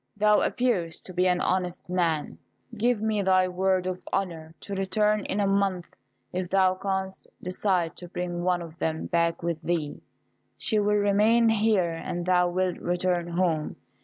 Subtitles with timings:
[0.17, 2.39] Thou appearest to be an honest man.
[2.75, 5.95] Give me thy word of honour to return in a month.
[6.33, 10.01] If thou canst decide to bring one of them back with thee,
[10.57, 13.75] she will remain here and thou wilt return home.